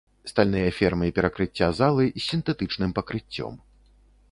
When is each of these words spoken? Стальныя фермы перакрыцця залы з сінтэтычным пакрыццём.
Стальныя 0.29 0.69
фермы 0.77 1.09
перакрыцця 1.17 1.69
залы 1.81 2.09
з 2.17 2.21
сінтэтычным 2.29 2.91
пакрыццём. 3.01 3.53